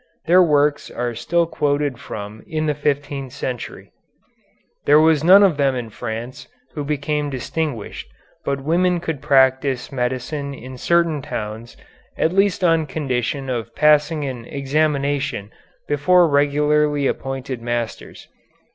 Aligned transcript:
Their 0.25 0.41
works 0.41 0.89
are 0.89 1.13
still 1.13 1.45
quoted 1.45 1.99
from 1.99 2.41
in 2.47 2.65
the 2.65 2.73
fifteenth 2.73 3.33
century. 3.33 3.91
"There 4.87 4.99
was 4.99 5.23
none 5.23 5.43
of 5.43 5.57
them 5.57 5.75
in 5.75 5.91
France 5.91 6.47
who 6.73 6.83
became 6.83 7.29
distinguished, 7.29 8.07
but 8.43 8.63
women 8.63 8.99
could 8.99 9.21
practise 9.21 9.91
medicine 9.91 10.55
in 10.55 10.75
certain 10.75 11.21
towns 11.21 11.77
at 12.17 12.33
least 12.33 12.63
on 12.63 12.87
condition 12.87 13.47
of 13.47 13.75
passing 13.75 14.25
an 14.25 14.45
examination 14.47 15.51
before 15.87 16.27
regularly 16.27 17.05
appointed 17.05 17.61
masters. 17.61 18.27